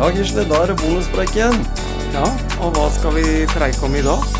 Ja, 0.00 0.06
Gisle, 0.08 0.46
da 0.48 0.62
er 0.64 0.70
det 0.70 0.78
bonuspreik 0.80 1.34
igjen. 1.36 1.58
Ja, 2.14 2.24
og 2.64 2.72
hva 2.72 2.86
skal 2.94 3.12
vi 3.18 3.24
preike 3.52 3.84
om 3.84 3.98
i 4.00 4.00
dag? 4.06 4.39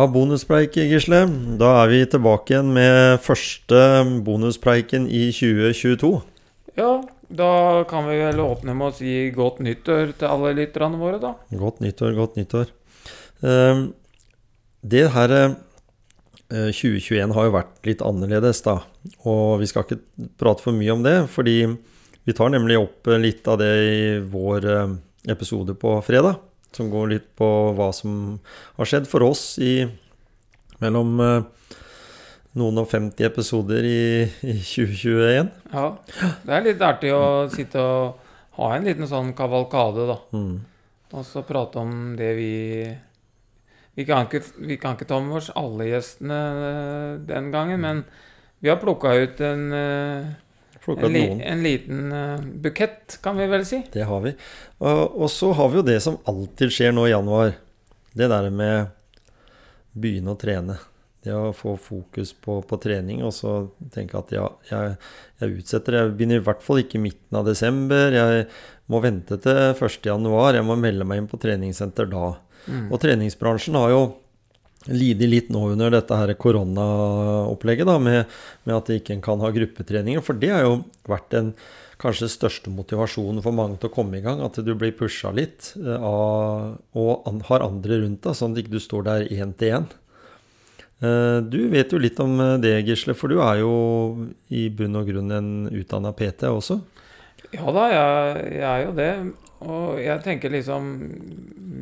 Ja, 0.00 0.06
bonuspreik, 0.08 0.78
Gisle. 0.88 1.18
Da 1.60 1.74
er 1.82 1.90
vi 1.90 1.98
tilbake 2.08 2.54
igjen 2.54 2.70
med 2.72 3.18
første 3.20 3.80
bonuspreiken 4.24 5.04
i 5.04 5.26
2022. 5.28 6.08
Ja, 6.80 7.02
da 7.28 7.48
kan 7.90 8.08
vi 8.08 8.16
vel 8.22 8.40
åpne 8.40 8.72
med 8.78 8.94
å 8.94 8.96
si 8.96 9.26
godt 9.36 9.60
nyttår 9.60 10.14
til 10.16 10.30
alle 10.30 10.54
lytterne 10.56 10.96
våre, 10.96 11.20
da. 11.20 11.34
Godt 11.52 11.84
nyttår, 11.84 12.16
godt 12.16 12.40
nyttår. 12.40 12.72
Eh, 13.44 13.84
Det 14.80 15.04
her 15.12 15.36
eh, 15.36 15.52
2021 16.48 17.36
har 17.36 17.50
jo 17.50 17.56
vært 17.60 17.84
litt 17.92 18.00
annerledes, 18.00 18.64
da. 18.64 18.78
Og 19.28 19.60
vi 19.60 19.68
skal 19.68 19.84
ikke 19.84 20.00
prate 20.40 20.64
for 20.64 20.72
mye 20.80 20.96
om 20.96 21.04
det, 21.04 21.18
fordi 21.28 21.58
vi 22.24 22.32
tar 22.40 22.56
nemlig 22.56 22.80
opp 22.80 23.04
eh, 23.12 23.20
litt 23.20 23.44
av 23.44 23.60
det 23.60 23.74
i 23.84 24.00
vår 24.32 24.64
eh, 24.78 24.96
episode 25.36 25.76
på 25.76 25.98
fredag. 26.08 26.40
Som 26.76 26.90
går 26.92 27.10
litt 27.14 27.28
på 27.38 27.48
hva 27.76 27.90
som 27.94 28.38
har 28.76 28.88
skjedd 28.88 29.08
for 29.10 29.26
oss 29.26 29.58
i 29.62 29.84
mellom 30.80 31.20
eh, 31.24 31.76
noen 32.60 32.80
og 32.82 32.88
50 32.90 33.26
episoder 33.26 33.86
i, 33.86 34.02
i 34.46 34.56
2021. 34.58 35.50
Ja, 35.74 35.86
det 36.46 36.56
er 36.56 36.66
litt 36.66 36.82
artig 36.84 37.12
å 37.14 37.46
sitte 37.52 37.82
og 37.82 38.58
ha 38.58 38.72
en 38.74 38.88
liten 38.88 39.08
sånn 39.10 39.34
kavalkade, 39.38 40.08
da. 40.10 40.18
Mm. 40.34 40.56
Og 41.10 41.26
så 41.26 41.42
prate 41.46 41.82
om 41.82 42.16
det 42.18 42.32
vi 42.38 42.50
vi 43.98 44.06
kan, 44.06 44.28
ikke, 44.28 44.40
vi 44.64 44.76
kan 44.80 44.94
ikke 44.94 45.08
ta 45.10 45.18
med 45.20 45.40
oss 45.40 45.50
alle 45.58 45.88
gjestene 45.90 46.36
eh, 46.66 47.14
den 47.28 47.50
gangen, 47.52 47.82
men 47.82 48.04
vi 48.62 48.70
har 48.70 48.78
plukka 48.80 49.12
ut 49.18 49.42
en, 49.44 49.64
eh, 49.76 50.30
en, 50.86 51.12
li, 51.12 51.24
en 51.44 51.62
liten 51.64 52.12
uh, 52.12 52.40
bukett, 52.40 53.18
kan 53.22 53.36
vi 53.36 53.48
vel 53.50 53.66
si. 53.68 53.82
Det 53.92 54.06
har 54.08 54.22
vi. 54.24 54.32
Og, 54.78 55.18
og 55.22 55.28
så 55.32 55.52
har 55.56 55.68
vi 55.72 55.80
jo 55.80 55.86
det 55.86 55.98
som 56.04 56.16
alltid 56.30 56.72
skjer 56.72 56.94
nå 56.96 57.04
i 57.08 57.12
januar. 57.12 57.52
Det 58.16 58.30
der 58.30 58.48
med 58.54 58.94
begynne 59.92 60.34
å 60.34 60.40
trene. 60.40 60.78
Det 61.20 61.34
å 61.36 61.52
få 61.52 61.74
fokus 61.76 62.32
på, 62.32 62.62
på 62.64 62.78
trening, 62.80 63.20
og 63.26 63.34
så 63.36 63.54
tenke 63.92 64.16
at 64.22 64.32
ja, 64.32 64.46
jeg, 64.70 64.94
jeg 65.42 65.58
utsetter. 65.60 65.98
Jeg 65.98 66.14
begynner 66.16 66.40
i 66.40 66.46
hvert 66.46 66.64
fall 66.64 66.80
ikke 66.80 66.96
i 66.96 67.04
midten 67.10 67.40
av 67.40 67.44
desember. 67.48 68.16
Jeg 68.16 68.46
må 68.90 69.02
vente 69.04 69.36
til 69.44 69.60
1. 69.74 70.00
januar. 70.08 70.56
Jeg 70.56 70.66
må 70.66 70.78
melde 70.80 71.04
meg 71.04 71.20
inn 71.20 71.28
på 71.30 71.40
treningssenter 71.42 72.08
da. 72.08 72.32
Mm. 72.64 72.88
Og 72.88 72.96
treningsbransjen 73.02 73.76
har 73.76 73.92
jo 73.92 74.02
lidd 74.88 75.20
litt 75.28 75.50
nå 75.52 75.66
under 75.74 75.92
dette 75.92 76.16
her 76.16 76.32
koronaopplegget, 76.40 77.88
da, 77.88 77.98
med, 78.00 78.24
med 78.64 78.76
at 78.78 78.90
ikke 78.94 79.18
kan 79.24 79.42
ha 79.44 79.52
gruppetreninger. 79.52 80.24
For 80.24 80.38
det 80.40 80.52
har 80.54 80.64
jo 80.64 80.74
vært 81.10 81.28
den 81.34 81.52
kanskje 82.00 82.30
største 82.32 82.72
motivasjonen 82.72 83.42
for 83.44 83.52
mange 83.52 83.76
til 83.80 83.90
å 83.90 83.94
komme 83.94 84.18
i 84.18 84.24
gang. 84.24 84.40
At 84.44 84.56
du 84.64 84.72
blir 84.74 84.94
pusha 84.96 85.32
litt 85.36 85.74
eh, 85.76 85.96
av, 86.00 86.78
og 86.96 87.42
har 87.50 87.66
andre 87.66 88.00
rundt 88.06 88.24
deg, 88.24 88.38
sånn 88.38 88.56
at 88.56 88.62
ikke 88.62 88.76
du 88.78 88.80
står 88.80 89.04
der 89.10 89.26
én 89.28 89.52
til 89.60 89.76
én. 89.80 89.90
Eh, 91.04 91.38
Du 91.44 91.60
vet 91.72 91.92
jo 91.92 92.00
litt 92.00 92.18
om 92.24 92.40
det, 92.62 92.78
Gisle, 92.88 93.14
for 93.16 93.28
du 93.28 93.40
er 93.44 93.60
jo 93.60 93.74
i 94.48 94.68
bunn 94.72 94.96
og 94.96 95.12
grunn 95.12 95.36
en 95.36 95.52
utdanna 95.68 96.14
PT 96.16 96.48
også. 96.48 96.80
Ja 97.52 97.68
da, 97.74 97.86
jeg, 97.92 98.42
jeg 98.56 98.68
er 98.70 98.82
jo 98.86 98.92
det. 98.96 99.12
Og 99.60 100.00
jeg 100.00 100.22
tenker 100.24 100.52
liksom 100.52 100.86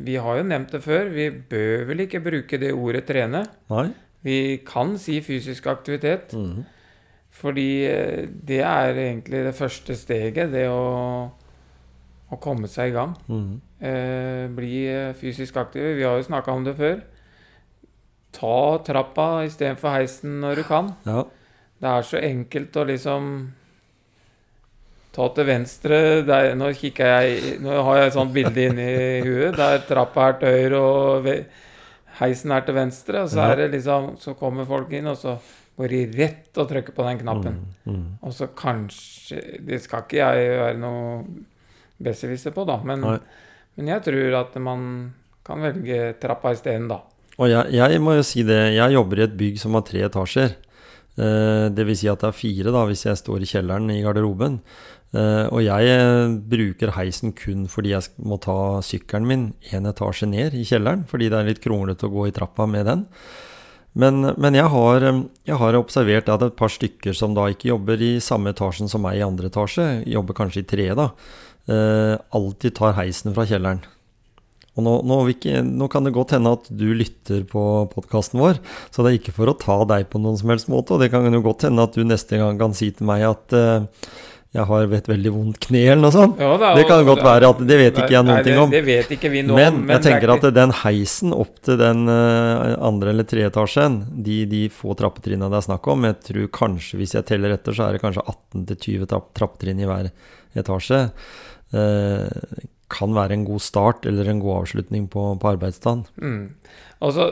Vi 0.05 0.17
har 0.19 0.39
jo 0.39 0.47
nevnt 0.47 0.73
det 0.75 0.81
før. 0.83 1.11
Vi 1.13 1.29
bør 1.31 1.85
vel 1.89 2.05
ikke 2.05 2.23
bruke 2.23 2.59
det 2.59 2.73
ordet 2.73 3.05
trene. 3.07 3.45
Nei? 3.71 3.89
Vi 4.23 4.37
kan 4.67 4.97
si 4.99 5.19
fysisk 5.23 5.67
aktivitet. 5.71 6.33
Mhm. 6.35 6.65
Fordi 7.39 7.85
eh, 7.85 8.25
det 8.27 8.59
er 8.65 8.97
egentlig 8.97 9.45
det 9.45 9.55
første 9.55 9.95
steget. 9.95 10.51
Det 10.51 10.65
å, 10.67 11.29
å 12.31 12.39
komme 12.41 12.67
seg 12.67 12.91
i 12.91 12.95
gang. 12.97 13.13
Mhm. 13.27 13.61
Eh, 13.79 14.47
bli 14.51 14.73
eh, 14.91 15.13
fysisk 15.15 15.55
aktiv. 15.61 15.95
Vi 15.99 16.03
har 16.03 16.17
jo 16.19 16.25
snakka 16.27 16.51
om 16.51 16.65
det 16.65 16.75
før. 16.75 16.99
Ta 18.35 18.77
trappa 18.85 19.45
istedenfor 19.45 19.95
heisen 19.95 20.39
når 20.43 20.59
du 20.59 20.63
kan. 20.67 20.91
Ja. 21.05 21.23
Det 21.79 21.87
er 21.87 22.03
så 22.03 22.19
enkelt 22.19 22.75
å 22.75 22.83
liksom 22.89 23.29
Ta 25.19 25.25
til 25.35 25.47
venstre 25.49 25.97
der, 26.23 26.53
Nå 26.55 26.69
jeg 26.71 27.57
Nå 27.59 27.81
har 27.83 27.97
jeg 27.99 28.07
et 28.07 28.15
sånt 28.15 28.31
bilde 28.35 28.67
inni 28.69 28.91
huet 29.25 29.57
der 29.57 29.81
trappa 29.87 30.29
er 30.29 30.37
til 30.39 30.55
høyre 30.55 30.79
og 30.79 31.27
heisen 32.21 32.53
er 32.55 32.63
til 32.63 32.77
venstre. 32.77 33.25
Og 33.25 33.33
så 33.33 33.49
er 33.49 33.63
det 33.63 33.71
liksom 33.75 34.13
Så 34.21 34.37
kommer 34.39 34.67
folk 34.69 34.93
inn, 34.95 35.09
og 35.11 35.19
så 35.19 35.35
går 35.79 35.93
de 35.95 36.01
rett 36.19 36.59
og 36.59 36.71
trykker 36.71 36.95
på 36.95 37.05
den 37.07 37.21
knappen. 37.21 37.59
Mm, 37.83 37.93
mm. 37.93 38.07
Og 38.27 38.35
så 38.35 38.49
kanskje 38.55 39.59
Det 39.67 39.81
skal 39.83 40.05
ikke 40.05 40.19
jeg 40.19 40.49
være 40.59 40.79
noe 40.79 41.21
besserwisser 41.99 42.55
på, 42.55 42.63
da, 42.63 42.77
men, 42.87 43.01
men 43.75 43.89
jeg 43.91 44.03
tror 44.05 44.35
at 44.39 44.53
man 44.63 44.83
kan 45.43 45.59
velge 45.59 46.13
trappa 46.21 46.53
isteden, 46.55 46.85
da. 46.87 47.01
Og 47.35 47.49
jeg, 47.51 47.73
jeg 47.75 47.99
må 47.99 48.13
jo 48.15 48.23
si 48.23 48.45
det, 48.47 48.59
jeg 48.77 48.95
jobber 48.95 49.19
i 49.19 49.25
et 49.25 49.35
bygg 49.35 49.59
som 49.59 49.75
har 49.75 49.83
tre 49.83 50.05
etasjer. 50.07 50.53
Eh, 51.17 51.67
det 51.73 51.85
vil 51.87 51.97
si 51.97 52.07
at 52.11 52.21
det 52.21 52.29
er 52.29 52.37
fire 52.37 52.73
da, 52.75 52.85
hvis 52.87 53.05
jeg 53.07 53.19
står 53.19 53.43
i 53.43 53.49
kjelleren 53.49 53.91
i 53.91 53.99
garderoben. 54.05 54.59
Eh, 55.09 55.45
og 55.49 55.61
jeg 55.65 55.91
eh, 55.91 56.37
bruker 56.51 56.93
heisen 56.95 57.33
kun 57.33 57.65
fordi 57.71 57.95
jeg 57.95 58.11
må 58.21 58.37
ta 58.43 58.79
sykkelen 58.85 59.27
min 59.27 59.45
en 59.73 59.89
etasje 59.89 60.29
ned 60.29 60.55
i 60.55 60.65
kjelleren, 60.69 61.07
fordi 61.09 61.31
det 61.31 61.39
er 61.39 61.49
litt 61.49 61.63
kronglete 61.63 62.07
å 62.07 62.13
gå 62.13 62.29
i 62.29 62.35
trappa 62.35 62.69
med 62.69 62.87
den. 62.89 63.05
Men, 63.99 64.21
men 64.37 64.55
jeg, 64.55 64.69
har, 64.69 65.03
jeg 65.49 65.57
har 65.59 65.75
observert 65.75 66.29
at 66.29 66.43
et 66.45 66.55
par 66.55 66.69
stykker 66.71 67.15
som 67.17 67.33
da 67.35 67.47
ikke 67.49 67.71
jobber 67.71 67.99
i 68.05 68.19
samme 68.23 68.53
etasjen 68.53 68.87
som 68.87 69.01
meg 69.03 69.17
i 69.17 69.25
andre 69.25 69.49
etasje, 69.49 69.87
jobber 70.07 70.37
kanskje 70.37 70.61
i 70.61 70.67
tre, 70.69 70.85
da, 70.95 71.07
alltid 72.37 72.77
tar 72.77 72.93
heisen 73.01 73.33
fra 73.33 73.47
kjelleren. 73.49 73.81
Og 74.79 74.85
nå, 74.85 74.95
nå, 75.07 75.19
ikke, 75.35 75.59
nå 75.65 75.89
kan 75.91 76.07
det 76.07 76.15
godt 76.15 76.37
hende 76.37 76.55
at 76.57 76.71
du 76.71 76.87
lytter 76.95 77.43
på 77.49 77.63
podkasten 77.91 78.39
vår, 78.41 78.61
så 78.89 79.03
det 79.03 79.11
er 79.11 79.19
ikke 79.19 79.35
for 79.35 79.51
å 79.51 79.57
ta 79.59 79.81
deg 79.89 80.09
på 80.09 80.21
noen 80.23 80.39
som 80.39 80.51
helst 80.53 80.71
måte. 80.71 80.95
Og 80.95 81.03
det 81.03 81.11
kan 81.13 81.27
jo 81.27 81.43
godt 81.45 81.67
hende 81.67 81.85
at 81.85 81.95
du 81.95 82.07
neste 82.07 82.39
gang 82.39 82.59
kan 82.59 82.75
si 82.77 82.91
til 82.95 83.09
meg 83.09 83.27
at 83.27 83.55
uh, 83.55 83.85
jeg 84.49 84.65
har 84.65 84.93
et 84.97 85.07
veldig 85.11 85.31
vondt 85.33 85.59
kne 85.61 85.83
eller 85.91 86.01
noe 86.01 86.13
sånt. 86.13 86.39
Ja, 86.41 86.55
Det 86.73 86.87
kan 86.89 87.03
godt 87.05 87.21
være 87.21 87.51
at 87.53 87.59
det 87.69 87.75
vet 87.77 87.99
ikke 88.01 88.15
jeg 88.15 88.25
noen 88.25 88.39
Nei, 88.39 88.45
ting 88.47 88.57
om. 88.57 88.71
Det 88.73 88.81
vet 88.87 89.11
ikke 89.13 89.29
vi 89.29 89.43
noe 89.45 89.59
Men, 89.59 89.75
om. 89.75 89.83
jeg 89.83 89.91
det 89.91 89.97
er 89.99 90.05
tenker 90.07 90.33
at 90.33 90.47
den 90.55 90.73
heisen 90.79 91.35
opp 91.37 91.59
til 91.67 91.77
den 91.77 92.09
uh, 92.09 92.73
andre 92.89 93.13
eller 93.13 93.27
tredje 93.29 93.51
etasjen, 93.51 93.99
de, 94.25 94.39
de 94.49 94.63
få 94.73 94.97
trappetrinnene 94.97 95.51
det 95.53 95.59
er 95.61 95.67
snakk 95.67 95.91
om, 95.93 96.09
jeg 96.09 96.17
tror 96.31 96.49
kanskje, 96.63 96.97
hvis 96.97 97.13
jeg 97.19 97.29
teller 97.29 97.53
etter, 97.53 97.77
så 97.77 97.85
er 97.85 97.97
det 97.97 98.01
kanskje 98.01 98.25
18-20 98.25 99.05
trapp, 99.13 99.29
trappetrinn 99.37 99.83
i 99.85 99.89
hver 99.89 100.09
etasje, 100.57 101.03
eh, 101.77 102.65
kan 102.89 103.13
være 103.15 103.37
en 103.37 103.45
god 103.47 103.61
start 103.63 104.07
eller 104.09 104.29
en 104.29 104.41
god 104.41 104.63
avslutning 104.63 105.07
på, 105.11 105.23
på 105.41 105.51
arbeidsdagen. 105.51 106.05
Mm. 106.17 106.55
Også, 107.05 107.29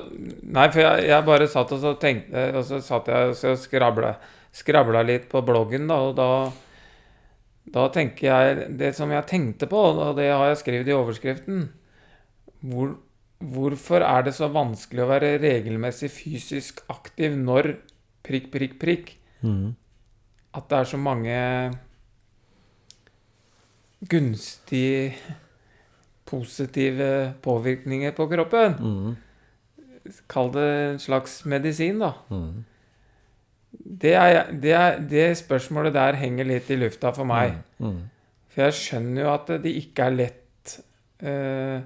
nei, 0.47 0.67
for 0.71 0.83
jeg, 0.83 1.07
jeg 1.09 1.27
bare 1.27 1.49
satt 1.51 1.73
og 1.75 1.81
så 1.83 1.91
tenkte 1.99 2.45
Og 2.55 2.61
så 2.63 2.77
satt 2.79 3.09
jeg 3.11 3.33
og 3.33 3.57
skrabla, 3.59 4.13
skravla 4.55 5.01
litt 5.03 5.25
på 5.27 5.41
bloggen, 5.43 5.89
da, 5.91 5.97
og 6.07 6.15
da 6.15 6.29
Da 7.75 7.89
tenker 7.91 8.29
jeg 8.29 8.69
Det 8.79 8.93
som 8.95 9.11
jeg 9.11 9.27
tenkte 9.27 9.67
på, 9.67 9.81
og 9.91 10.15
det 10.15 10.29
har 10.31 10.45
jeg 10.53 10.61
skrevet 10.61 10.87
i 10.87 10.95
overskriften 10.95 11.65
hvor, 12.63 12.95
Hvorfor 13.37 14.01
er 14.01 14.23
det 14.25 14.33
så 14.37 14.47
vanskelig 14.49 15.03
å 15.03 15.09
være 15.11 15.35
regelmessig 15.43 16.09
fysisk 16.09 16.79
aktiv 16.89 17.35
når 17.37 17.75
prikk, 18.25 18.47
prikk, 18.55 18.79
prikk? 18.81 19.11
Mm. 19.43 19.75
At 20.57 20.71
det 20.71 20.79
er 20.79 20.89
så 20.89 20.97
mange 20.97 21.35
gunstige, 24.09 25.13
positive 26.27 27.33
påvirkninger 27.43 28.13
på 28.17 28.27
kroppen. 28.31 28.75
Mm. 28.79 30.17
Kall 30.31 30.51
det 30.55 30.67
en 30.67 30.99
slags 31.03 31.39
medisin, 31.45 31.99
da. 32.03 32.13
Mm. 32.31 32.65
Det, 33.77 34.13
er, 34.13 34.51
det, 34.51 34.71
er, 34.73 34.99
det 34.99 35.27
spørsmålet 35.39 35.95
der 35.95 36.19
henger 36.19 36.47
litt 36.47 36.71
i 36.71 36.79
lufta 36.79 37.11
for 37.15 37.27
meg. 37.27 37.59
Mm. 37.83 38.07
For 38.51 38.67
jeg 38.67 38.77
skjønner 38.79 39.23
jo 39.23 39.33
at 39.33 39.53
det 39.63 39.75
ikke 39.83 40.07
er 40.07 40.17
lett. 40.17 40.79
uh, 41.23 41.79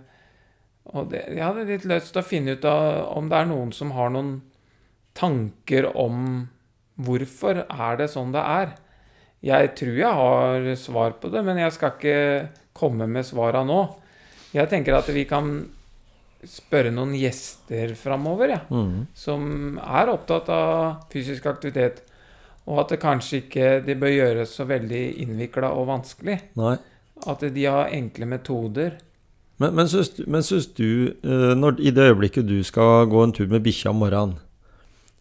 og 0.91 1.11
det, 1.11 1.25
jeg 1.29 1.45
hadde 1.45 1.67
litt 1.69 1.85
lyst 1.89 2.13
til 2.13 2.21
å 2.21 2.25
finne 2.25 2.55
ut 2.57 2.65
av 2.67 3.11
om 3.17 3.29
det 3.29 3.37
er 3.37 3.49
noen 3.51 3.73
som 3.75 3.93
har 3.95 4.09
noen 4.13 4.39
tanker 5.17 5.91
om 5.99 6.47
hvorfor 7.01 7.63
er 7.65 7.99
det 7.99 8.09
sånn 8.11 8.33
det 8.33 8.41
er. 8.41 8.73
Jeg 9.41 9.71
tror 9.77 9.95
jeg 9.97 10.17
har 10.21 10.67
svar 10.77 11.15
på 11.21 11.31
det, 11.33 11.41
men 11.45 11.59
jeg 11.61 11.73
skal 11.73 11.95
ikke 11.95 12.17
komme 12.77 13.07
med 13.09 13.25
svara 13.25 13.63
nå. 13.65 13.81
Jeg 14.53 14.69
tenker 14.71 14.97
at 14.97 15.07
vi 15.13 15.23
kan 15.29 15.51
spørre 16.47 16.91
noen 16.93 17.13
gjester 17.15 17.93
framover, 17.95 18.49
ja, 18.55 18.59
Mm. 18.69 19.07
som 19.13 19.77
er 19.77 20.09
opptatt 20.09 20.49
av 20.49 21.03
fysisk 21.11 21.45
aktivitet. 21.45 22.01
Og 22.67 22.79
at 22.79 22.89
det 22.89 22.99
kanskje 23.01 23.41
ikke 23.43 23.85
det 23.85 23.99
bør 23.99 24.11
gjøres 24.13 24.55
så 24.55 24.65
veldig 24.69 25.17
innvikla 25.23 25.71
og 25.73 25.87
vanskelig. 25.87 26.39
Nei. 26.55 26.77
At 27.27 27.39
de 27.41 27.65
har 27.65 27.89
enkle 27.93 28.25
metoder. 28.25 28.97
Men, 29.61 29.75
men, 29.75 29.87
syns, 29.87 30.13
men 30.27 30.41
syns 30.41 30.67
du, 30.73 31.13
eh, 31.23 31.53
når, 31.57 31.79
i 31.79 31.91
det 31.93 32.07
øyeblikket 32.11 32.47
du 32.47 32.63
skal 32.63 33.05
gå 33.09 33.23
en 33.23 33.33
tur 33.33 33.47
med 33.47 33.61
bikkja 33.65 33.91
om 33.91 34.01
morgenen, 34.01 34.39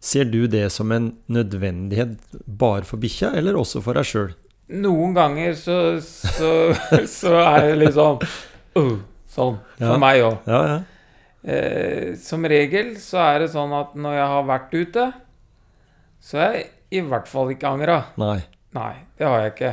ser 0.01 0.25
du 0.25 0.47
det 0.47 0.71
som 0.71 0.91
en 0.91 1.11
nødvendighet 1.29 2.17
bare 2.45 2.81
for 2.83 2.97
bikkja, 2.97 3.35
eller 3.37 3.53
også 3.59 3.81
for 3.85 3.93
deg 3.93 4.05
sjøl? 4.09 4.31
Noen 4.81 5.13
ganger 5.13 5.53
så, 5.59 5.77
så, 6.01 6.73
så 7.19 7.35
er 7.43 7.75
det 7.77 7.91
sånn 7.93 8.21
uh, 8.79 8.97
Sånn. 9.31 9.59
For 9.79 9.93
Ja. 9.93 9.97
meg 10.01 10.21
òg. 10.25 10.37
Ja, 10.51 10.61
ja. 10.67 10.79
Eh, 11.43 12.15
som 12.21 12.43
regel 12.45 12.95
så 13.01 13.17
er 13.23 13.39
det 13.45 13.51
sånn 13.53 13.71
at 13.73 13.95
når 13.97 14.17
jeg 14.19 14.27
har 14.33 14.43
vært 14.49 14.73
ute, 14.77 15.05
så 16.21 16.37
har 16.37 16.53
jeg 16.59 16.67
i 16.91 17.01
hvert 17.01 17.27
fall 17.31 17.49
ikke 17.53 17.69
angra. 17.71 17.95
Nei. 18.21 18.41
Nei, 18.75 18.93
det 19.17 19.27
har 19.27 19.39
jeg 19.45 19.53
ikke. 19.55 19.71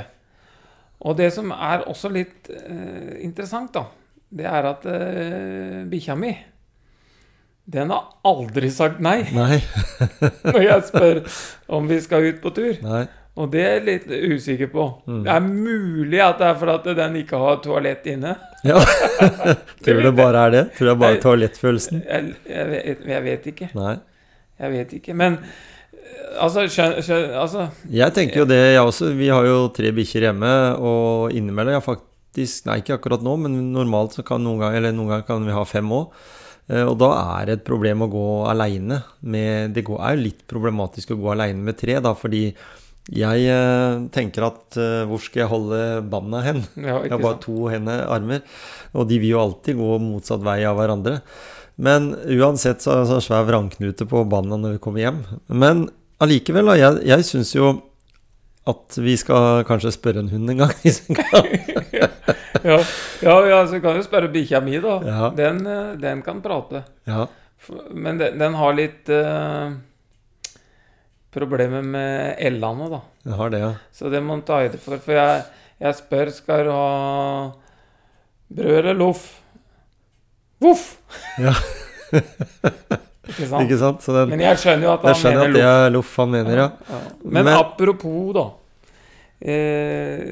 Og 1.06 1.16
det 1.18 1.32
som 1.34 1.50
er 1.54 1.84
også 1.86 2.10
litt 2.10 2.48
eh, 2.50 3.18
interessant, 3.26 3.72
da, 3.74 3.84
det 4.30 4.46
er 4.46 4.66
at 4.70 4.86
eh, 4.86 5.82
bikkja 5.90 6.16
mi 6.18 6.32
den 7.68 7.90
har 7.92 8.06
aldri 8.24 8.70
sagt 8.72 8.96
nei 9.04 9.26
Nei. 9.36 9.58
når 10.54 10.62
jeg 10.64 10.84
spør 10.88 11.18
om 11.76 11.84
vi 11.90 11.98
skal 12.00 12.24
ut 12.30 12.38
på 12.40 12.52
tur. 12.56 12.78
Nei. 12.80 13.02
Og 13.38 13.50
det 13.52 13.62
er 13.62 13.76
jeg 13.76 13.84
litt 13.86 14.34
usikker 14.34 14.70
på. 14.72 14.84
Mm. 15.06 15.22
Det 15.26 15.32
er 15.34 15.44
mulig 15.46 16.20
at 16.24 16.40
det 16.40 16.46
er 16.48 16.56
fordi 16.58 16.94
den 16.98 17.18
ikke 17.20 17.38
har 17.38 17.60
toalett 17.62 18.06
inne. 18.10 18.34
Ja. 18.66 18.80
Tror 19.84 20.00
du 20.00 20.06
det 20.08 20.14
bare 20.18 20.44
er 20.48 20.54
det? 20.54 20.62
Tror 20.74 20.88
du 20.88 20.90
det 20.90 20.94
er 20.96 21.02
bare 21.04 21.20
toalettfølelsen? 21.22 22.02
Jeg, 22.02 22.32
jeg, 22.50 22.68
vet, 22.72 23.04
jeg 23.12 23.24
vet 23.28 23.50
ikke. 23.52 23.68
Nei. 23.78 23.94
Jeg 24.58 24.74
vet 24.74 24.96
ikke. 24.98 25.14
Men 25.20 25.38
eh, 25.38 26.40
altså, 26.42 26.66
skjøn, 26.66 26.96
skjøn, 27.06 27.28
altså 27.38 27.68
Jeg 27.94 28.16
tenker 28.16 28.42
jo 28.42 28.48
det, 28.50 28.58
jeg 28.74 28.82
også. 28.82 29.12
Vi 29.20 29.30
har 29.30 29.46
jo 29.46 29.60
tre 29.76 29.94
bikkjer 29.94 30.28
hjemme, 30.28 30.52
og 30.82 31.36
innimellom 31.38 31.78
jeg 31.78 31.86
faktisk 31.92 32.04
Nei, 32.68 32.76
ikke 32.82 32.98
akkurat 32.98 33.22
nå, 33.24 33.32
men 33.40 33.54
normalt 33.74 34.14
så 34.14 34.22
kan 34.22 34.42
noen 34.44 34.60
ganger, 34.60 34.76
eller 34.78 34.92
noen 34.94 35.08
ganger 35.10 35.24
kan 35.26 35.46
vi 35.46 35.54
ha 35.56 35.62
fem 35.66 35.88
òg. 35.96 36.12
Og 36.84 36.92
da 37.00 37.08
er 37.38 37.48
det 37.48 37.54
et 37.56 37.64
problem 37.66 38.04
å 38.04 38.10
gå 38.12 38.26
aleine. 38.46 39.00
Det 39.18 39.40
er 39.80 39.80
jo 39.88 39.96
litt 40.20 40.44
problematisk 40.46 41.14
å 41.14 41.18
gå 41.18 41.32
aleine 41.32 41.64
med 41.64 41.78
tre, 41.80 41.96
da, 42.04 42.12
fordi 42.14 42.44
jeg 43.08 43.44
eh, 43.48 44.00
tenker 44.12 44.44
at 44.50 44.76
eh, 44.76 45.04
hvor 45.08 45.20
skal 45.22 45.44
jeg 45.44 45.50
holde 45.52 45.78
banda 46.12 46.42
hen? 46.44 46.64
ja, 46.76 46.98
Jeg 47.06 47.14
har 47.14 47.22
bare 47.22 47.38
sant? 47.38 47.46
to 47.46 47.70
hender, 47.72 48.02
armer, 48.12 48.42
og 48.92 49.08
de 49.08 49.20
vil 49.22 49.32
jo 49.36 49.42
alltid 49.42 49.78
gå 49.80 49.94
motsatt 50.02 50.44
vei 50.44 50.60
av 50.68 50.76
hverandre. 50.80 51.20
Men 51.78 52.10
uansett 52.26 52.82
så 52.82 52.92
er 52.92 53.02
det 53.02 53.10
sånn 53.12 53.22
svær 53.22 53.46
vrangknute 53.48 54.08
på 54.10 54.24
banda 54.28 54.58
når 54.58 54.76
vi 54.76 54.82
kommer 54.82 55.04
hjem. 55.04 55.20
Men 55.46 55.86
allikevel, 56.20 56.72
jeg, 56.76 57.04
jeg 57.06 57.26
syns 57.28 57.54
jo 57.54 57.70
at 58.68 58.98
vi 59.00 59.14
skal 59.16 59.62
kanskje 59.68 59.94
spørre 59.94 60.20
en 60.24 60.32
hund 60.32 60.50
en 60.52 60.64
gang. 60.64 60.72
hvis 60.82 61.00
vi 61.06 61.16
kan. 61.16 61.46
ja, 62.66 62.78
ja, 63.22 63.36
ja, 63.48 63.60
så 63.70 63.80
kan 63.80 63.96
du 63.96 64.04
spørre 64.04 64.28
bikkja 64.34 64.60
mi, 64.64 64.76
da. 64.84 64.98
Ja. 65.06 65.30
Den, 65.38 65.62
eh, 65.66 65.94
den 66.02 66.20
kan 66.26 66.42
prate. 66.44 66.84
Ja, 67.08 67.28
Men 67.90 68.20
den, 68.20 68.36
den 68.38 68.54
har 68.54 68.76
litt 68.76 69.08
eh, 69.10 69.72
problemer 71.34 71.82
med 71.84 72.36
L-ene, 72.48 72.88
da. 72.90 73.00
jeg 73.28 73.36
har 73.38 73.50
det, 73.52 73.58
ja. 73.60 73.72
Så 73.92 74.10
det 74.12 74.22
må 74.22 74.34
man 74.36 74.42
ta 74.48 74.62
høyde 74.62 74.78
for. 74.80 74.96
For 75.04 75.12
jeg, 75.18 75.42
jeg 75.82 75.98
spør 75.98 76.30
skal 76.32 76.64
du 76.64 76.70
ha 76.72 77.52
brød 78.48 78.78
eller 78.80 78.96
loff. 78.96 79.26
Voff! 80.60 80.86
Ja. 81.38 81.52
Ikke 83.28 83.44
sant? 83.44 83.60
Ikke 83.66 83.76
sant? 83.78 84.06
Den, 84.08 84.30
Men 84.32 84.40
jeg 84.40 84.56
skjønner 84.62 84.88
jo 84.88 84.92
at 84.94 85.04
han 85.04 85.20
mener 85.28 85.52
loff. 85.52 85.92
loff 85.98 86.14
han 86.22 86.30
mener, 86.32 86.56
ja. 86.62 86.68
Ja. 86.88 87.00
Men, 87.24 87.44
Men- 87.44 87.58
apropos, 87.58 88.32
da. 88.38 88.46
Eh, 89.38 90.22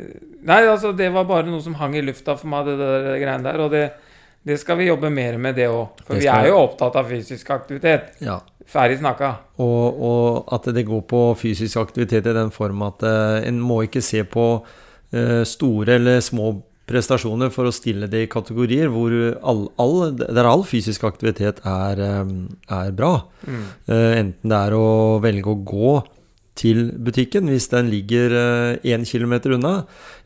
nei, 0.42 0.62
altså, 0.66 0.90
det 0.96 1.12
var 1.14 1.28
bare 1.28 1.46
noe 1.46 1.60
som 1.62 1.76
hang 1.78 1.94
i 1.94 2.02
lufta 2.02 2.34
for 2.40 2.48
meg, 2.50 2.66
det 2.66 2.78
der 2.80 3.20
greiene 3.20 3.44
der. 3.46 3.60
Og 3.66 3.70
det, 3.76 3.84
det 4.48 4.56
skal 4.62 4.80
vi 4.80 4.88
jobbe 4.88 5.12
mer 5.14 5.36
med, 5.38 5.54
det 5.60 5.68
òg. 5.70 6.00
For 6.06 6.16
Det 6.16 6.24
vi 6.24 6.30
er 6.32 6.48
jo 6.50 6.58
opptatt 6.64 6.96
av 6.98 7.12
fysisk 7.12 7.52
aktivitet. 7.54 8.16
ja. 8.24 8.40
Ferdig 8.66 8.98
snakka. 8.98 9.32
Og, 9.62 9.98
og 10.02 10.54
at 10.54 10.66
det 10.74 10.86
går 10.88 11.04
på 11.06 11.20
fysisk 11.38 11.78
aktivitet 11.78 12.26
i 12.26 12.34
den 12.34 12.50
form 12.54 12.82
at 12.86 13.04
eh, 13.06 13.44
en 13.46 13.60
må 13.62 13.84
ikke 13.86 14.02
se 14.02 14.24
på 14.26 14.46
eh, 15.14 15.44
store 15.46 16.00
eller 16.00 16.18
små 16.24 16.56
prestasjoner 16.86 17.50
for 17.54 17.66
å 17.66 17.74
stille 17.74 18.06
det 18.10 18.24
i 18.24 18.30
kategorier 18.30 18.90
hvor 18.90 19.14
all, 19.42 19.64
all, 19.82 20.12
der 20.18 20.46
all 20.46 20.62
fysisk 20.66 21.06
aktivitet 21.06 21.62
er, 21.66 22.02
eh, 22.02 22.34
er 22.74 22.90
bra. 22.98 23.14
Mm. 23.46 23.64
Enten 23.86 24.52
det 24.52 24.58
er 24.58 24.74
å 24.74 24.90
velge 25.22 25.54
å 25.54 25.62
gå 25.62 25.94
til 26.56 26.88
butikken 27.04 27.50
hvis 27.52 27.68
den 27.68 27.90
ligger 27.92 28.32
én 28.80 29.04
kilometer 29.06 29.54
unna. 29.58 29.74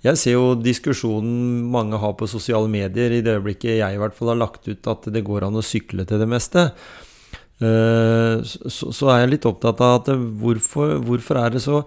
Jeg 0.07 0.21
ser 0.21 0.37
jo 0.37 0.55
diskusjonen 0.57 1.67
mange 1.75 1.99
har 2.01 2.15
på 2.17 2.29
sosiale 2.31 2.71
medier 2.71 3.13
i 3.13 3.21
det 3.25 3.37
øyeblikket 3.37 3.81
jeg 3.83 3.97
i 3.97 4.01
hvert 4.01 4.17
fall 4.17 4.33
har 4.33 4.43
lagt 4.47 4.69
ut 4.71 4.93
at 4.95 5.11
det 5.13 5.27
går 5.27 5.49
an 5.49 5.59
å 5.59 5.67
sykle 5.67 6.07
til 6.09 6.23
det 6.23 6.31
meste. 6.31 6.69
Eh, 7.61 8.41
så, 8.47 8.89
så 8.95 9.11
er 9.13 9.25
jeg 9.25 9.35
litt 9.35 9.49
opptatt 9.49 9.83
av 9.85 10.01
at 10.01 10.11
hvorfor, 10.41 10.97
hvorfor 11.05 11.41
er 11.43 11.55
det 11.57 11.65
så 11.65 11.83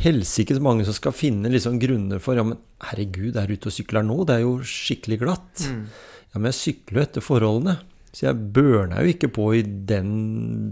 helsikes 0.00 0.60
mange 0.62 0.86
som 0.86 0.96
skal 0.96 1.12
finne 1.12 1.50
liksom 1.52 1.80
grunner 1.82 2.22
for 2.22 2.38
Ja, 2.38 2.46
men 2.46 2.60
herregud, 2.88 3.36
er 3.36 3.48
du 3.50 3.58
ute 3.58 3.68
og 3.68 3.76
sykler 3.76 4.06
nå? 4.06 4.22
Det 4.24 4.38
er 4.38 4.44
jo 4.46 4.58
skikkelig 4.64 5.20
glatt. 5.20 5.64
Mm. 5.66 5.82
Ja, 6.30 6.38
men 6.38 6.52
jeg 6.52 6.60
sykler 6.60 7.00
jo 7.00 7.06
etter 7.06 7.24
forholdene. 7.24 7.80
Så 8.10 8.26
jeg 8.26 8.50
børner 8.54 9.04
jo 9.04 9.12
ikke 9.12 9.30
på 9.30 9.48
i 9.54 9.62
den 9.62 10.12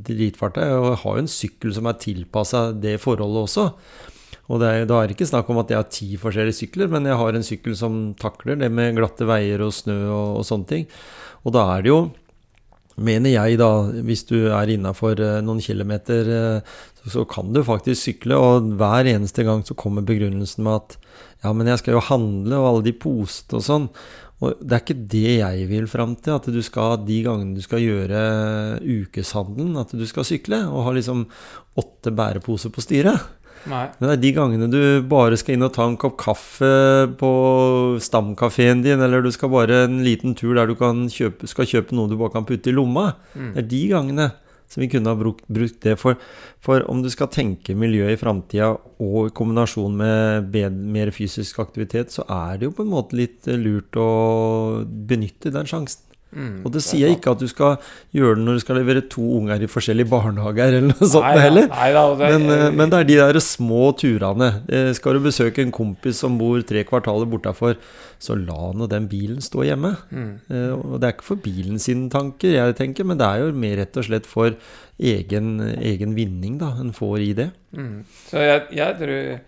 dritfarta. 0.06 0.64
Jeg 0.66 0.94
har 1.02 1.18
jo 1.18 1.22
en 1.22 1.30
sykkel 1.30 1.74
som 1.74 1.86
er 1.86 1.98
tilpassa 2.02 2.68
det 2.74 2.96
forholdet 3.02 3.44
også. 3.44 3.66
Og 4.48 4.62
det 4.62 4.68
er, 4.68 4.86
da 4.88 5.02
er 5.02 5.08
det 5.08 5.18
ikke 5.18 5.28
snakk 5.28 5.50
om 5.52 5.60
at 5.60 5.70
jeg 5.70 5.78
har 5.78 5.90
ti 5.92 6.08
forskjellige 6.18 6.56
sykler, 6.62 6.88
men 6.90 7.06
jeg 7.06 7.18
har 7.20 7.36
en 7.36 7.44
sykkel 7.44 7.76
som 7.78 7.98
takler 8.18 8.56
det 8.58 8.70
med 8.72 8.96
glatte 8.96 9.28
veier 9.28 9.60
og 9.66 9.74
snø 9.76 9.98
og, 10.08 10.38
og 10.40 10.46
sånne 10.48 10.70
ting. 10.70 10.88
Og 11.44 11.54
da 11.54 11.66
er 11.74 11.84
det 11.84 11.92
jo, 11.92 12.00
mener 12.98 13.32
jeg 13.32 13.58
da, 13.60 13.70
hvis 14.06 14.24
du 14.28 14.36
er 14.50 14.74
innafor 14.74 15.20
noen 15.44 15.62
kilometer, 15.64 16.30
eh, 16.34 16.76
så, 17.08 17.24
kan 17.28 17.52
du 17.54 17.62
faktisk 17.64 18.02
sykle. 18.02 18.36
Og 18.36 18.72
hver 18.78 19.08
eneste 19.08 19.46
gang 19.46 19.64
så 19.66 19.76
kommer 19.78 20.06
begrunnelsen 20.06 20.66
med 20.66 20.80
at 20.82 20.96
ja, 21.44 21.52
men 21.54 21.70
jeg 21.70 21.82
skal 21.82 21.96
jo 21.96 22.06
handle, 22.08 22.58
og 22.58 22.70
alle 22.72 22.88
de 22.88 22.96
posene 22.98 23.60
og 23.60 23.64
sånn. 23.64 23.92
Og 24.38 24.60
det 24.62 24.74
er 24.74 24.82
ikke 24.84 25.06
det 25.10 25.30
jeg 25.40 25.64
vil 25.70 25.88
fram 25.90 26.14
til. 26.18 26.36
At 26.36 26.46
du 26.52 26.60
skal 26.62 27.00
de 27.06 27.22
gangene 27.26 27.58
du 27.58 27.64
skal 27.64 27.82
gjøre 27.82 28.20
ukeshandelen, 28.82 29.78
at 29.80 29.94
du 29.94 30.04
skal 30.06 30.26
sykle 30.26 30.62
og 30.68 30.84
ha 30.86 30.94
liksom 30.94 31.26
åtte 31.78 32.12
bæreposer 32.14 32.74
på 32.74 32.84
styret. 32.84 33.26
Nei. 33.68 33.84
Men 33.98 34.10
det 34.10 34.14
er 34.14 34.22
de 34.22 34.32
gangene 34.36 34.68
du 34.70 34.80
bare 35.10 35.38
skal 35.40 35.56
inn 35.56 35.66
og 35.66 35.72
ta 35.74 35.86
en 35.88 35.98
kopp 36.00 36.18
kaffe 36.20 36.72
på 37.20 37.30
stamkafeen 38.02 38.84
din, 38.84 39.02
eller 39.04 39.24
du 39.24 39.32
skal 39.34 39.52
bare 39.52 39.84
en 39.86 40.02
liten 40.06 40.36
tur 40.38 40.54
der 40.58 40.70
du 40.70 40.76
kan 40.78 41.06
kjøpe, 41.12 41.50
skal 41.50 41.68
kjøpe 41.68 41.96
noe 41.96 42.10
du 42.10 42.18
bare 42.20 42.36
kan 42.36 42.46
putte 42.48 42.70
i 42.70 42.76
lomma. 42.76 43.10
Mm. 43.34 43.50
Det 43.56 43.64
er 43.64 43.72
de 43.72 43.82
gangene 43.92 44.28
som 44.68 44.82
vi 44.82 44.90
kunne 44.92 45.08
ha 45.08 45.16
brukt, 45.16 45.46
brukt 45.48 45.80
det 45.84 45.96
for. 46.00 46.18
For 46.64 46.84
om 46.92 47.00
du 47.02 47.08
skal 47.12 47.30
tenke 47.32 47.76
miljø 47.78 48.10
i 48.12 48.18
framtida 48.20 48.74
og 49.00 49.30
i 49.30 49.34
kombinasjon 49.36 49.96
med 49.96 50.50
bedre, 50.52 50.74
mer 50.98 51.12
fysisk 51.14 51.62
aktivitet, 51.64 52.12
så 52.12 52.26
er 52.28 52.58
det 52.58 52.68
jo 52.68 52.76
på 52.76 52.84
en 52.84 52.92
måte 52.92 53.16
litt 53.16 53.48
lurt 53.48 53.96
å 53.96 54.10
benytte 54.84 55.54
den 55.54 55.68
sjansen. 55.70 56.04
Mm, 56.28 56.60
Og 56.66 56.72
det 56.74 56.80
er 56.82 56.84
sier 56.84 57.06
jeg 57.08 57.16
ikke 57.16 57.32
at 57.32 57.40
du 57.40 57.46
skal 57.48 57.76
gjøre 58.12 58.36
det 58.36 58.44
når 58.44 58.58
du 58.58 58.60
skal 58.60 58.76
levere 58.76 59.02
to 59.08 59.22
unger 59.38 59.62
i 59.64 59.68
forskjellige 59.70 60.10
barnehager 60.14 60.74
eller 60.76 60.90
noe 60.90 61.08
sånt 61.08 61.24
Nei 61.24 61.38
heller. 61.40 61.68
Nei 61.72 61.86
det, 61.96 62.30
Men, 62.34 62.44
eh, 62.52 62.64
men 62.76 62.90
det 62.92 62.98
er 63.00 63.08
de 63.08 63.16
der 63.22 63.40
små 63.40 63.92
turene. 63.96 64.50
Eh, 64.68 64.90
Skal 64.98 65.16
du 65.16 65.24
besøke 65.24 65.62
en 65.64 65.72
kompis 65.72 66.20
som 66.20 66.36
bor 66.40 66.60
tre 66.68 66.84
kvartaler 66.84 67.26
bortafor, 67.32 67.78
så 68.20 68.36
la 68.36 68.72
nå 68.76 68.88
den 68.92 69.08
bilen 69.08 69.40
stå 69.40 69.64
hjemme. 69.70 69.94
mm. 70.12 70.32
Eh, 70.50 70.72
Og 70.76 71.00
det 71.00 71.08
er 71.08 71.16
ikke 71.16 71.30
for 71.32 71.40
bilen 71.40 71.78
sine 71.80 72.10
tanker, 72.12 72.52
jeg 72.58 72.76
tenker, 72.76 73.04
men 73.08 73.16
det 73.20 73.26
er 73.26 73.46
jo 73.46 73.52
mer 73.56 73.76
rett 73.80 73.96
og 73.96 74.04
slett 74.04 74.26
for 74.28 74.52
egen, 74.98 75.60
egen 75.80 76.14
vinning 76.16 76.58
da, 76.60 76.74
en 76.80 76.92
får 76.92 77.18
i 77.24 77.32
det. 77.38 77.50
Mm. 77.72 78.02
Så 78.28 78.42
jeg, 78.42 78.62
jeg, 78.74 78.96
tror, 78.98 79.40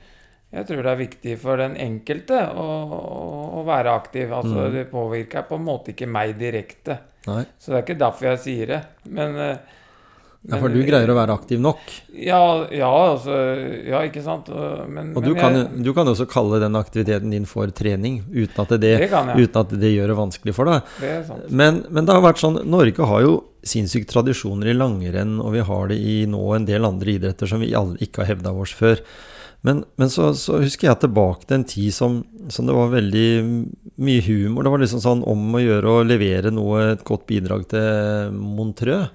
jeg 0.57 0.67
tror 0.69 0.83
det 0.87 0.93
er 0.93 1.01
viktig 1.01 1.37
for 1.43 1.57
den 1.61 1.77
enkelte 1.77 2.41
å, 2.55 2.69
å, 3.01 3.30
å 3.61 3.67
være 3.69 3.93
aktiv. 3.93 4.33
Altså, 4.33 4.67
Mm. 4.69 4.73
Det 4.79 4.87
påvirker 4.91 5.47
på 5.49 5.59
en 5.61 5.65
måte 5.69 5.93
ikke 5.95 6.09
meg 6.09 6.39
direkte. 6.41 6.99
Nei. 7.29 7.45
Så 7.61 7.73
det 7.73 7.79
er 7.79 7.85
ikke 7.85 8.01
derfor 8.01 8.31
jeg 8.33 8.39
sier 8.47 8.67
det. 8.75 8.81
Men, 9.05 9.35
men 9.37 9.59
Ja, 10.49 10.57
for 10.57 10.73
du 10.73 10.81
greier 10.81 11.11
å 11.13 11.17
være 11.19 11.35
aktiv 11.37 11.61
nok. 11.61 11.81
Ja, 12.17 12.65
ja, 12.73 12.89
altså 12.89 13.35
Ja, 13.85 14.01
ikke 14.09 14.23
sant? 14.25 14.49
Men, 14.89 15.11
Og 15.13 15.23
du 15.23 15.35
men 15.35 15.41
kan, 15.41 15.59
jeg, 15.59 15.83
du 15.85 15.93
kan 15.93 16.09
også 16.09 16.25
kalle 16.31 16.61
den 16.63 16.79
aktiviteten 16.81 17.31
din 17.35 17.45
for 17.45 17.69
trening, 17.77 18.23
uten 18.33 18.63
at 18.65 18.73
det, 18.81 18.95
Det 19.05 19.11
uten 19.13 19.61
at 19.61 19.75
det 19.83 19.93
gjør 19.93 20.15
det 20.15 20.17
vanskelig 20.17 20.55
for 20.57 20.65
deg. 20.73 20.95
Det 21.03 21.11
er 21.19 21.27
sant. 21.29 21.51
Men, 21.53 21.83
men 21.91 22.09
det 22.09 22.17
har 22.17 22.25
vært 22.25 22.41
sånn 22.41 22.57
Norge 22.65 23.05
har 23.13 23.27
jo 23.27 23.35
sinnssykt 23.61 24.09
tradisjoner 24.09 24.73
i 24.73 24.79
langrenn, 24.79 25.37
og 25.45 25.53
vi 25.53 25.61
har 25.61 25.93
det 25.93 25.99
i 26.01 26.25
nå 26.25 26.41
en 26.57 26.65
del 26.65 26.89
andre 26.89 27.19
idretter 27.19 27.51
som 27.51 27.61
vi 27.61 27.75
alle 27.77 28.01
ikke 28.01 28.25
har 28.25 28.33
hevda 28.33 28.57
oss 28.57 28.73
før. 28.73 29.05
Men, 29.67 29.83
men 30.01 30.09
så, 30.09 30.31
så, 30.39 30.61
husker 30.63 30.89
jeg 30.89 31.03
tilbake 31.03 31.45
til 31.45 31.59
en 31.59 31.69
tid 31.69 31.93
som, 31.93 32.21
som, 32.49 32.69
det 32.69 32.77
var 32.77 32.93
veldig 32.95 33.29
mye 34.01 34.25
humor. 34.25 34.65
Det 34.65 34.73
var 34.73 34.83
liksom 34.85 35.03
sånn 35.05 35.25
om 35.29 35.57
å 35.57 35.61
gjøre 35.61 35.97
å 35.97 36.05
levere 36.07 36.53
noe, 36.55 36.93
et 36.95 37.05
godt 37.07 37.27
bidrag 37.29 37.67
til 37.73 38.37
Montreux. 38.37 39.11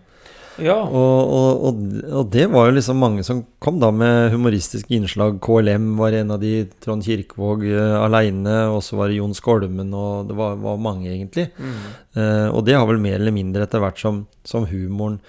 Ja. 0.62 0.78
Og, 0.86 1.32
og, 1.36 1.64
og, 1.68 1.80
og, 2.06 2.30
det 2.32 2.46
var 2.54 2.70
jo 2.70 2.76
liksom 2.78 3.02
mange 3.02 3.26
som 3.28 3.42
kom 3.60 3.80
da 3.82 3.90
med 3.92 4.32
humoristiske 4.32 4.94
innslag. 4.96 5.42
KLM 5.44 5.90
var 6.00 6.16
en 6.16 6.32
av 6.36 6.40
de, 6.44 6.54
Trond 6.84 7.04
Kirkevåg 7.04 7.66
uh, 7.68 7.98
aleine, 8.06 8.62
og 8.72 8.80
så 8.86 9.00
var 9.00 9.12
det 9.12 9.20
Jon 9.20 9.36
Skolmen, 9.36 9.92
og 9.92 10.30
det 10.30 10.38
var, 10.40 10.56
var 10.62 10.80
mange, 10.80 11.10
egentlig. 11.12 11.50
Mm. 11.60 11.82
Uh, 12.16 12.48
og 12.54 12.64
det 12.70 12.78
har 12.78 12.88
vel 12.88 13.04
mer 13.04 13.20
eller 13.20 13.36
mindre 13.36 13.66
etter 13.68 13.84
hvert 13.84 14.00
som, 14.00 14.24
som 14.48 14.70
humoren 14.70 15.20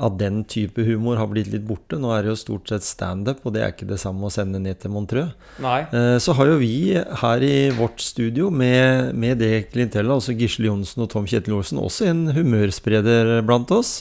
av 0.00 0.16
den 0.20 0.42
type 0.48 0.82
humor 0.86 1.20
har 1.20 1.28
blitt 1.30 1.50
litt 1.52 1.66
borte. 1.68 1.98
Nå 2.00 2.12
er 2.14 2.24
det 2.24 2.32
jo 2.32 2.38
stort 2.40 2.70
sett 2.72 2.86
standup, 2.86 3.42
og 3.44 3.54
det 3.54 3.64
er 3.64 3.74
ikke 3.74 3.88
det 3.90 4.00
samme 4.02 4.26
å 4.26 4.32
sende 4.32 4.60
ned 4.62 4.80
til 4.80 4.94
Montreux. 4.94 5.34
Nei. 5.62 5.80
Eh, 5.86 6.16
så 6.22 6.34
har 6.38 6.50
jo 6.50 6.58
vi 6.62 6.74
her 7.22 7.44
i 7.46 7.70
vårt 7.76 8.02
studio 8.04 8.50
med, 8.50 9.14
med 9.14 9.40
det 9.42 9.70
klientellet, 9.74 10.16
altså 10.16 10.36
Gisle 10.36 10.70
Johnsen 10.70 11.04
og 11.04 11.12
Tom 11.12 11.28
Kjetil 11.28 11.58
Olsen, 11.58 11.82
også 11.82 12.08
en 12.10 12.26
humørspreder 12.36 13.38
blant 13.46 13.72
oss. 13.76 14.00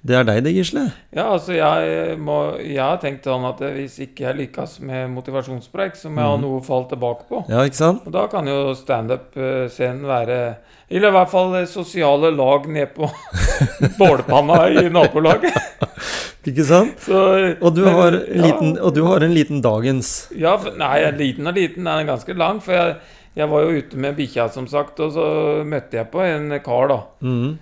Det 0.00 0.14
er 0.16 0.24
deg 0.24 0.38
det, 0.46 0.54
Gisle? 0.56 0.86
Ja, 1.12 1.26
altså 1.34 1.52
jeg, 1.52 2.14
må, 2.24 2.38
jeg 2.64 2.80
har 2.80 2.96
tenkt 3.02 3.26
sånn 3.28 3.44
at 3.44 3.58
hvis 3.74 3.98
ikke 4.00 4.30
jeg 4.30 4.38
lykkes 4.38 4.78
med 4.88 5.10
motivasjonspreik, 5.12 5.98
så 5.98 6.08
må 6.08 6.22
jeg 6.22 6.30
ha 6.30 6.38
mhm. 6.38 6.44
noe 6.46 6.60
å 6.62 6.64
falle 6.64 6.88
tilbake 6.88 7.28
på. 7.28 7.42
Ja, 7.52 7.66
ikke 7.68 7.80
sant? 7.82 8.06
Og 8.08 8.14
da 8.16 8.24
kan 8.32 8.48
jo 8.48 8.72
standup-scenen 8.78 10.08
være 10.08 10.40
Eller 10.88 11.12
i 11.12 11.16
hvert 11.18 11.30
fall 11.30 11.54
sosiale 11.68 12.32
lag 12.32 12.64
ned 12.72 12.96
på 12.96 13.10
bålpanna 14.00 14.62
i 14.72 14.88
nabolaget. 14.88 15.60
ikke 16.48 16.64
sant? 16.64 16.96
Så, 17.04 17.20
og, 17.60 17.70
du 17.76 17.84
men, 17.84 18.20
liten, 18.40 18.76
ja. 18.78 18.82
og, 18.82 18.94
du 18.96 19.04
har 19.04 19.20
en 19.20 19.36
liten 19.36 19.60
dagens 19.60 20.30
Ja, 20.32 20.56
nei, 20.80 20.96
liten 21.20 21.46
og 21.46 21.60
liten 21.60 21.86
er 21.92 22.08
ganske 22.08 22.40
lang. 22.40 22.64
For 22.64 22.72
jeg, 22.72 22.96
jeg 23.36 23.52
var 23.52 23.68
jo 23.68 23.82
ute 23.84 24.00
med 24.00 24.16
bikkja, 24.16 24.48
som 24.48 24.64
sagt, 24.64 24.96
og 25.04 25.12
så 25.12 25.26
møtte 25.60 26.00
jeg 26.00 26.08
på 26.08 26.24
en 26.24 26.56
kar, 26.64 26.88
da. 26.88 27.04
Mm 27.20 27.58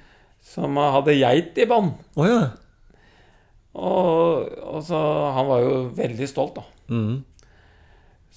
som 0.48 0.78
hadde 0.80 1.18
geit 1.18 1.58
i 1.60 1.66
bånd. 1.68 1.94
Oh, 2.16 2.26
ja. 2.26 2.40
og, 3.76 4.48
og, 4.62 4.80
så 4.86 5.00
Han 5.36 5.50
var 5.50 5.64
jo 5.64 5.74
veldig 5.98 6.28
stolt, 6.30 6.56
da. 6.58 6.64
Mm. 6.88 7.18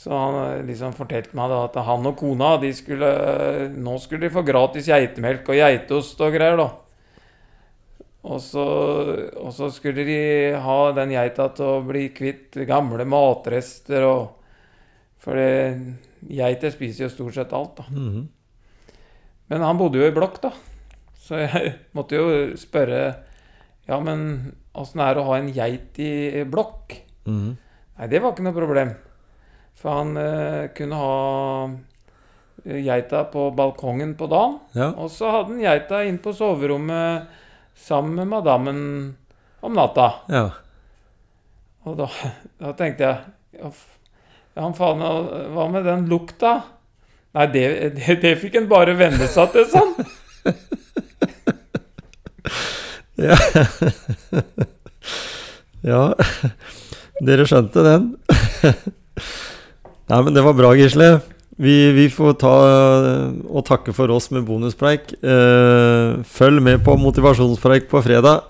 Så 0.02 0.12
han 0.18 0.66
liksom 0.66 0.96
fortalte 0.98 1.38
meg 1.38 1.52
da 1.52 1.64
at 1.68 1.76
han 1.86 2.08
og 2.10 2.16
kona 2.18 2.56
de 2.62 2.72
skulle, 2.74 3.10
nå 3.76 3.98
skulle 4.02 4.26
de 4.26 4.34
få 4.34 4.42
gratis 4.48 4.90
geitemelk 4.90 5.50
og 5.52 5.60
geitost 5.60 6.24
og 6.26 6.34
greier. 6.34 6.58
da. 6.58 6.70
Og 8.22 8.42
så, 8.42 8.66
og 9.42 9.50
så, 9.54 9.70
skulle 9.74 10.06
de 10.06 10.20
ha 10.62 10.78
den 10.94 11.14
geita 11.16 11.48
til 11.58 11.66
å 11.68 11.86
bli 11.86 12.08
kvitt 12.14 12.60
gamle 12.70 13.06
matrester 13.10 14.06
og 14.06 14.38
For 15.22 15.38
geiter 15.38 16.72
spiser 16.74 17.04
jo 17.06 17.12
stort 17.14 17.36
sett 17.38 17.52
alt, 17.54 17.78
da. 17.78 17.84
Mm. 17.94 18.24
Men 19.54 19.66
han 19.68 19.78
bodde 19.78 20.00
jo 20.02 20.08
i 20.10 20.14
blokk, 20.16 20.40
da. 20.42 20.50
Så 21.22 21.42
jeg 21.42 21.76
måtte 21.98 22.18
jo 22.18 22.32
spørre 22.60 23.04
Ja, 23.90 24.00
men 24.02 24.54
åssen 24.78 25.04
er 25.04 25.16
det 25.16 25.24
å 25.24 25.30
ha 25.30 25.38
en 25.40 25.52
geit 25.54 26.00
i 26.00 26.44
blokk? 26.48 26.96
Mm. 27.28 27.56
Nei, 27.98 28.10
det 28.10 28.22
var 28.22 28.34
ikke 28.34 28.46
noe 28.46 28.56
problem. 28.56 28.92
For 29.78 29.98
han 29.98 30.18
eh, 30.18 30.70
kunne 30.78 31.00
ha 31.00 31.16
eh, 32.64 32.80
geita 32.86 33.26
på 33.34 33.50
balkongen 33.58 34.14
på 34.18 34.30
dagen. 34.32 34.60
Ja. 34.78 34.92
Og 34.96 35.12
så 35.12 35.32
hadde 35.34 35.56
han 35.56 35.64
geita 35.64 36.04
inn 36.08 36.22
på 36.24 36.34
soverommet 36.38 37.28
sammen 37.76 38.16
med 38.22 38.32
madammen 38.32 38.82
om 39.66 39.76
natta. 39.76 40.08
Ja. 40.32 40.46
Og 41.90 41.98
da, 42.00 42.08
da 42.62 42.76
tenkte 42.78 43.10
jeg 43.10 43.62
Ja, 43.62 43.74
ja 44.56 44.70
faen, 44.78 45.04
hva 45.54 45.68
med 45.74 45.90
den 45.90 46.08
lukta? 46.12 46.62
Nei, 47.36 47.50
det, 47.52 47.66
det, 47.98 48.22
det 48.24 48.38
fikk 48.40 48.62
en 48.62 48.72
bare 48.72 48.96
venne 49.00 49.28
seg 49.32 49.52
til, 49.58 49.68
sånn. 49.72 49.98
Ja. 53.22 53.38
ja. 55.92 56.02
Dere 57.22 57.46
skjønte 57.46 57.84
den? 57.86 58.10
Nei, 60.12 60.20
men 60.26 60.34
det 60.36 60.44
var 60.44 60.58
bra, 60.58 60.74
Gisle. 60.76 61.14
Vi, 61.62 61.76
vi 61.94 62.08
får 62.10 62.40
ta 62.42 62.54
og 63.46 63.66
takke 63.68 63.94
for 63.94 64.10
oss 64.14 64.32
med 64.34 64.48
bonuspreik. 64.48 65.14
Eh, 65.22 66.22
følg 66.26 66.64
med 66.64 66.82
på 66.86 66.96
motivasjonspreik 66.98 67.86
på 67.92 68.02
fredag. 68.02 68.48